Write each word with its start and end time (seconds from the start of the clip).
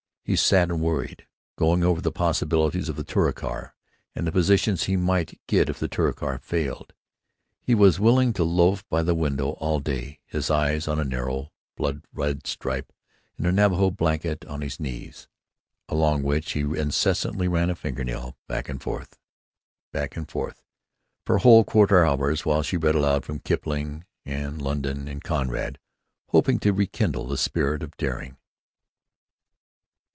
He 0.23 0.37
sat 0.37 0.69
and 0.69 0.79
worried, 0.79 1.27
going 1.57 1.83
over 1.83 1.99
the 1.99 2.09
possibilities 2.11 2.87
of 2.87 2.95
the 2.95 3.03
Touricar, 3.03 3.73
and 4.15 4.25
the 4.25 4.31
positions 4.31 4.83
he 4.83 4.95
might 4.95 5.37
get 5.45 5.67
if 5.67 5.77
the 5.77 5.89
Touricar 5.89 6.37
failed. 6.39 6.93
He 7.59 7.75
was 7.75 7.99
willing 7.99 8.31
to 8.33 8.45
loaf 8.45 8.87
by 8.87 9.03
the 9.03 9.15
window 9.15 9.49
all 9.59 9.81
day, 9.81 10.21
his 10.25 10.49
eyes 10.49 10.87
on 10.87 11.01
a 11.01 11.03
narrow, 11.03 11.51
blood 11.75 12.05
red 12.13 12.47
stripe 12.47 12.93
in 13.37 13.43
the 13.43 13.51
Navajo 13.51 13.89
blanket 13.91 14.45
on 14.45 14.61
his 14.61 14.79
knees, 14.79 15.27
along 15.89 16.23
which 16.23 16.53
he 16.53 16.61
incessantly 16.61 17.49
ran 17.49 17.69
a 17.69 17.75
finger 17.75 18.05
nail, 18.05 18.37
back 18.47 18.69
and 18.69 18.81
forth, 18.81 19.19
back 19.91 20.15
and 20.15 20.29
forth, 20.31 20.63
for 21.25 21.39
whole 21.39 21.65
quarter 21.65 22.05
hours, 22.05 22.45
while 22.45 22.63
she 22.63 22.77
read 22.77 22.95
aloud 22.95 23.25
from 23.25 23.39
Kipling 23.39 24.05
and 24.23 24.61
London 24.61 25.09
and 25.09 25.21
Conrad, 25.25 25.77
hoping 26.29 26.57
to 26.59 26.71
rekindle 26.71 27.27
the 27.27 27.37
spirit 27.37 27.83
of 27.83 27.97
daring. 27.97 28.37